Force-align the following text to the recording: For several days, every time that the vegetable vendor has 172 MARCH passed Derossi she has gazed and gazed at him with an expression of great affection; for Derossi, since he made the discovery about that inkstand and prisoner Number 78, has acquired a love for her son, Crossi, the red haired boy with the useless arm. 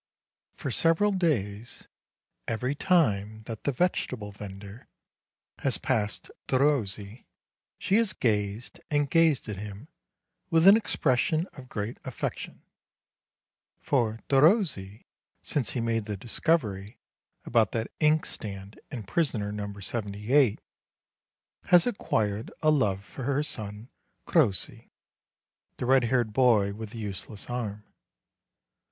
For 0.55 0.71
several 0.71 1.11
days, 1.11 1.87
every 2.47 2.73
time 2.73 3.43
that 3.43 3.65
the 3.65 3.71
vegetable 3.71 4.31
vendor 4.31 4.87
has 5.59 5.77
172 5.79 5.79
MARCH 5.79 5.81
passed 5.83 6.31
Derossi 6.47 7.25
she 7.77 7.97
has 7.97 8.11
gazed 8.13 8.79
and 8.89 9.11
gazed 9.11 9.47
at 9.47 9.57
him 9.57 9.89
with 10.49 10.65
an 10.65 10.75
expression 10.75 11.45
of 11.53 11.69
great 11.69 11.99
affection; 12.03 12.63
for 13.79 14.17
Derossi, 14.27 15.05
since 15.43 15.69
he 15.73 15.79
made 15.79 16.05
the 16.05 16.17
discovery 16.17 16.97
about 17.45 17.71
that 17.73 17.91
inkstand 17.99 18.79
and 18.89 19.07
prisoner 19.07 19.51
Number 19.51 19.81
78, 19.81 20.59
has 21.65 21.85
acquired 21.85 22.51
a 22.63 22.71
love 22.71 23.05
for 23.05 23.21
her 23.25 23.43
son, 23.43 23.87
Crossi, 24.25 24.89
the 25.77 25.85
red 25.85 26.05
haired 26.05 26.33
boy 26.33 26.73
with 26.73 26.89
the 26.89 26.97
useless 26.97 27.51
arm. 27.51 27.83